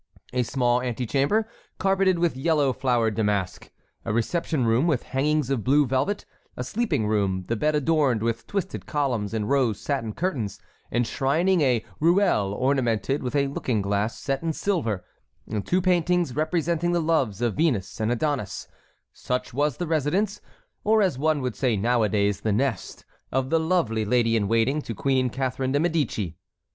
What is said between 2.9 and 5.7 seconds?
damask; a reception room with hangings of